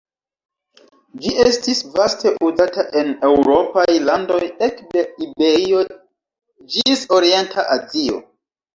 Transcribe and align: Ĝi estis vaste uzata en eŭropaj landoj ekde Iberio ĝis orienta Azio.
Ĝi 1.25 1.33
estis 1.43 1.81
vaste 1.97 2.31
uzata 2.47 2.87
en 3.03 3.13
eŭropaj 3.29 3.87
landoj 4.09 4.41
ekde 4.71 5.07
Iberio 5.29 5.87
ĝis 6.75 7.09
orienta 7.23 7.73
Azio. 7.81 8.23